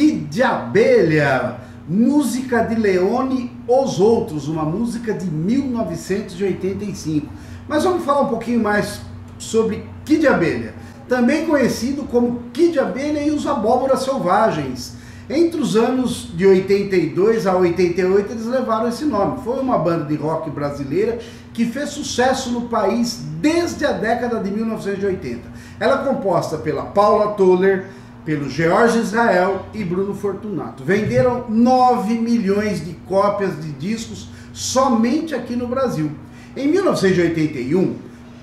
[0.00, 7.26] Kid de Abelha, música de Leone Os Outros, uma música de 1985.
[7.68, 9.02] Mas vamos falar um pouquinho mais
[9.38, 10.72] sobre Kid de Abelha,
[11.06, 14.96] também conhecido como Kid de Abelha e os Abóboras Selvagens.
[15.28, 19.42] Entre os anos de 82 a 88 eles levaram esse nome.
[19.44, 21.18] Foi uma banda de rock brasileira
[21.52, 25.42] que fez sucesso no país desde a década de 1980.
[25.78, 30.84] Ela é composta pela Paula Toller, pelo George Israel e Bruno Fortunato.
[30.84, 36.10] Venderam 9 milhões de cópias de discos somente aqui no Brasil.
[36.56, 37.96] Em 1981,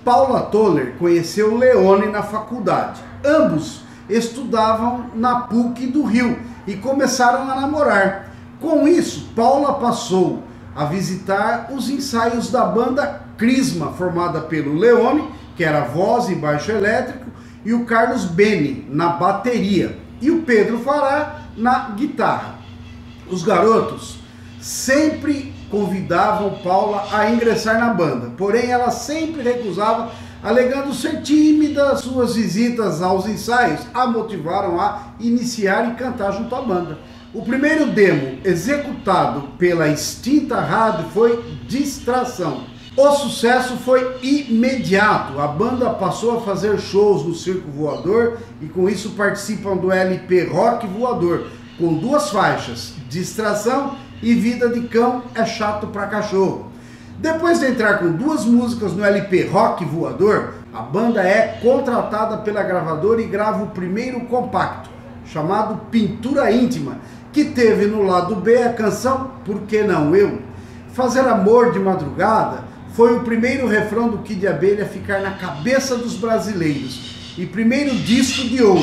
[0.03, 3.01] Paula Toller conheceu Leone na faculdade.
[3.23, 8.31] Ambos estudavam na PUC do Rio e começaram a namorar.
[8.59, 10.43] Com isso, Paula passou
[10.75, 16.71] a visitar os ensaios da banda Crisma, formada pelo Leone, que era voz e baixo
[16.71, 17.25] elétrico,
[17.67, 22.59] e o Carlos Beni na bateria e o Pedro Fará na guitarra.
[23.29, 24.19] Os garotos
[24.61, 31.97] sempre convidavam Paula a ingressar na banda, porém ela sempre recusava, alegando ser tímida.
[31.97, 36.97] Suas visitas aos ensaios a motivaram a iniciar e cantar junto à banda.
[37.33, 45.39] O primeiro demo executado pela extinta rádio foi Distração o sucesso foi imediato.
[45.39, 50.45] A banda passou a fazer shows no Circo Voador e com isso participam do LP
[50.45, 51.45] Rock Voador,
[51.77, 56.71] com duas faixas: Distração e Vida de Cão é Chato para Cachorro.
[57.19, 62.63] Depois de entrar com duas músicas no LP Rock Voador, a banda é contratada pela
[62.63, 64.89] gravadora e grava o primeiro compacto,
[65.23, 66.97] chamado Pintura Íntima,
[67.31, 70.39] que teve no lado B a canção Por que não eu?
[70.93, 72.65] Fazer amor de madrugada
[72.97, 76.99] foi o primeiro refrão do Kid Abelha a ficar na cabeça dos brasileiros
[77.37, 78.81] e primeiro disco de ouro.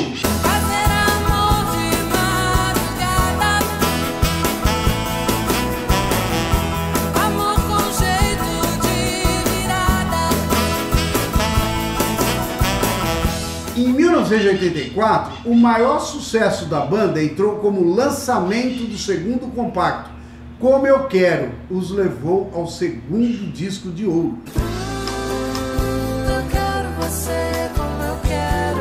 [13.75, 20.14] Em 1984, o maior sucesso da banda entrou como lançamento do segundo compacto,
[20.59, 24.39] como Eu Quero os levou ao segundo disco de ouro.
[24.55, 28.79] Eu quero você como eu quero.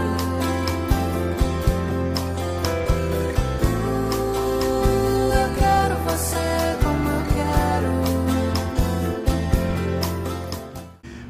[5.32, 7.88] Eu quero você como eu quero.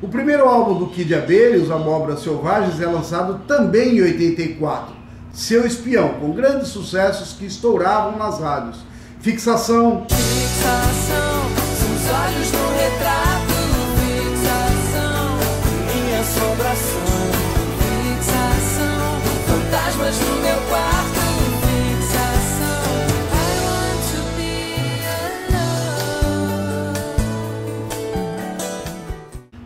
[0.03, 4.95] O primeiro álbum do Kid Abelha, Os Abóboras Selvagens, é lançado também em 84.
[5.33, 8.94] Seu Espião, com grandes sucessos que estouravam nas rádios.
[9.25, 10.05] Fixação.
[10.11, 11.49] Fixação,
[11.79, 13.57] seus olhos no retrato.
[14.05, 15.41] Fixação,
[15.95, 17.09] minha assombração.
[17.81, 19.07] Fixação,
[19.47, 21.25] fantasmas no meu quarto.
[21.65, 22.85] Fixação,
[23.33, 24.53] I want to be
[25.17, 25.81] alone.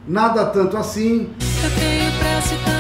[0.07, 1.35] Nada tanto assim.
[1.65, 2.78] Eu tenho pressa e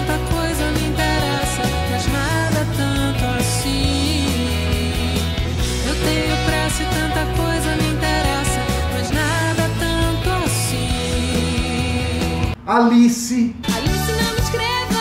[12.69, 13.57] Alice.
[13.75, 15.01] Alice, não me escreva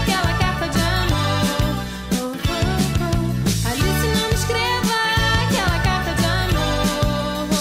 [0.00, 1.48] aquela carta de amor.
[2.12, 2.62] Oh, oh,
[3.02, 3.68] oh.
[3.68, 4.94] Alice, não me escreva
[5.42, 7.58] aquela carta de amor.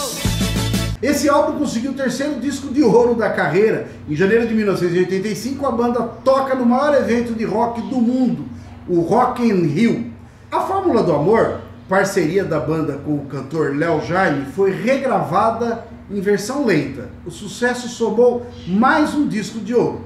[1.01, 3.88] Esse álbum conseguiu o terceiro disco de ouro da carreira.
[4.07, 8.45] Em janeiro de 1985, a banda toca no maior evento de rock do mundo,
[8.88, 10.13] o Rock in Rio.
[10.51, 16.22] A Fórmula do Amor, parceria da banda com o cantor Léo Jaime, foi regravada em
[16.22, 17.09] versão lenta.
[17.25, 20.06] O sucesso somou mais um disco de ouro.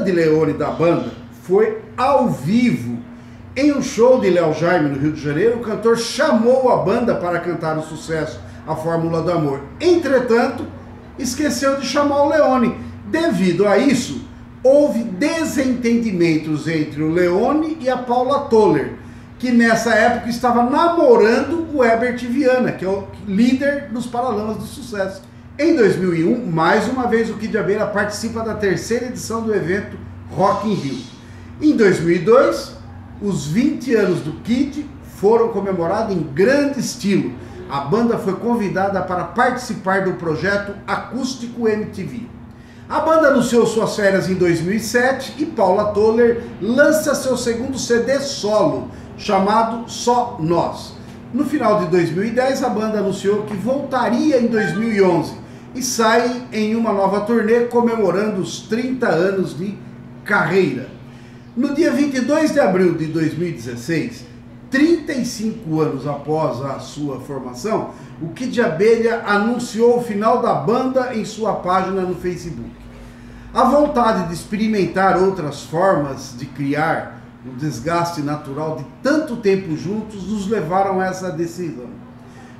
[0.00, 1.10] De Leone da banda
[1.42, 2.98] foi ao vivo.
[3.56, 7.14] Em um show de Léo Jaime no Rio de Janeiro, o cantor chamou a banda
[7.14, 9.60] para cantar o sucesso A Fórmula do Amor.
[9.80, 10.64] Entretanto,
[11.18, 12.76] esqueceu de chamar o Leone.
[13.06, 14.26] Devido a isso,
[14.62, 18.94] houve desentendimentos entre o Leone e a Paula Toller,
[19.38, 24.64] que nessa época estava namorando o Herbert Viana, que é o líder dos Paralamas do
[24.64, 25.22] Sucesso.
[25.58, 29.96] Em 2001, mais uma vez o Kid Abelha participa da terceira edição do evento
[30.30, 30.98] Rock in Rio.
[31.62, 32.74] Em 2002,
[33.22, 34.86] os 20 anos do Kid
[35.16, 37.32] foram comemorados em grande estilo.
[37.70, 42.28] A banda foi convidada para participar do projeto Acústico MTV.
[42.86, 48.90] A banda anunciou suas férias em 2007 e Paula Toller lança seu segundo CD solo,
[49.16, 50.92] chamado Só Nós.
[51.32, 55.45] No final de 2010, a banda anunciou que voltaria em 2011
[55.76, 59.76] e sai em uma nova turnê comemorando os 30 anos de
[60.24, 60.88] carreira.
[61.54, 64.24] No dia 22 de abril de 2016,
[64.70, 67.90] 35 anos após a sua formação,
[68.20, 72.70] o Kid Abelha anunciou o final da banda em sua página no Facebook.
[73.52, 80.26] A vontade de experimentar outras formas de criar o desgaste natural de tanto tempo juntos
[80.26, 82.05] nos levaram a essa decisão.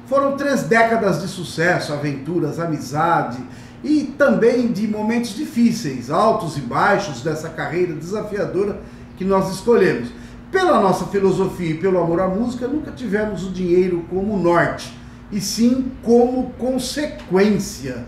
[0.07, 3.39] Foram três décadas de sucesso, aventuras, amizade
[3.83, 8.81] e também de momentos difíceis, altos e baixos dessa carreira desafiadora
[9.17, 10.11] que nós escolhemos.
[10.53, 14.97] Pela nossa filosofia e pelo amor à música, nunca tivemos o dinheiro como norte,
[15.33, 18.05] e sim como consequência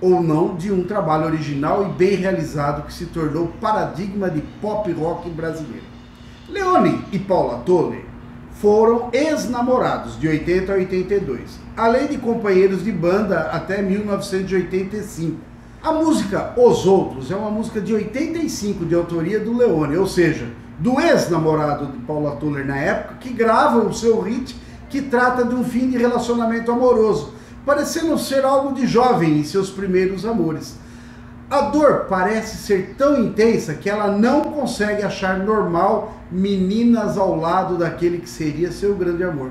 [0.00, 4.90] ou não de um trabalho original e bem realizado que se tornou paradigma de pop
[4.92, 5.84] rock brasileiro.
[6.48, 8.11] Leone e Paula Toller
[8.62, 15.36] foram ex-namorados de 80 a 82, além de companheiros de banda até 1985.
[15.82, 20.46] A música Os Outros é uma música de 85 de autoria do Leone, ou seja,
[20.78, 24.54] do ex-namorado de Paula Tuller na época, que grava o seu hit
[24.88, 27.34] que trata de um fim de relacionamento amoroso,
[27.66, 30.76] parecendo ser algo de jovem em seus primeiros amores.
[31.52, 37.76] A dor parece ser tão intensa que ela não consegue achar normal meninas ao lado
[37.76, 39.50] daquele que seria seu grande amor.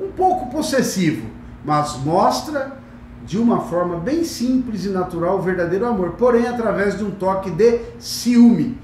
[0.00, 1.26] Um pouco possessivo,
[1.64, 2.78] mas mostra
[3.26, 7.50] de uma forma bem simples e natural o verdadeiro amor, porém através de um toque
[7.50, 8.78] de ciúme.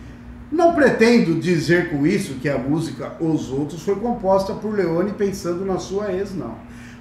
[0.50, 5.64] Não pretendo dizer com isso que a música Os Outros foi composta por Leone pensando
[5.64, 6.56] na sua ex, não.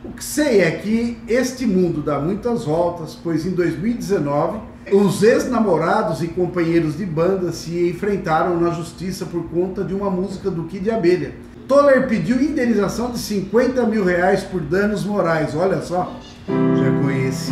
[0.06, 6.21] O que sei é que este mundo dá muitas voltas, pois em 2019 os ex-namorados
[6.23, 10.89] e companheiros de banda se enfrentaram na justiça por conta de uma música do Kid
[10.89, 11.33] Abelha.
[11.67, 16.15] Toller pediu indenização de 50 mil reais por danos morais, olha só.
[16.47, 17.51] Já conheci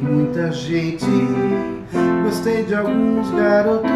[0.00, 1.06] muita gente,
[2.22, 3.90] gostei de alguns garotos,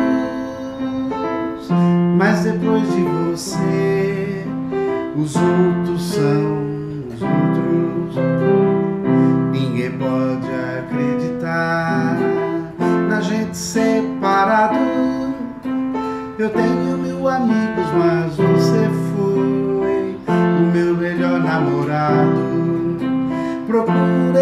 [2.16, 4.44] mas depois de você,
[5.16, 6.47] os outros são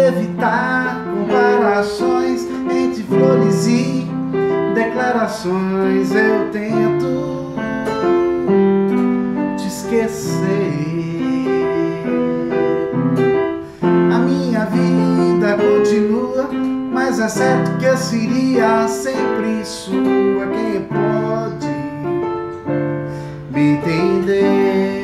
[0.07, 4.07] evitar comparações entre flores e
[4.73, 6.11] declarações.
[6.13, 7.55] Eu tento
[9.57, 10.37] te esquecer.
[14.13, 16.49] A minha vida continua,
[16.93, 20.47] mas é certo que eu seria sempre sua.
[20.47, 21.67] Quem pode
[23.51, 24.96] me entender?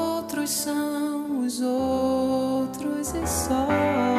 [0.00, 4.09] outros são os outros e só.